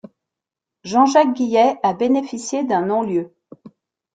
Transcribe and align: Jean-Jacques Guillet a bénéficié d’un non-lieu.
Jean-Jacques 0.83 1.33
Guillet 1.35 1.75
a 1.83 1.93
bénéficié 1.93 2.63
d’un 2.63 2.87
non-lieu. 2.87 3.35